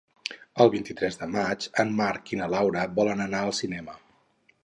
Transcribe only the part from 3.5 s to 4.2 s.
cinema.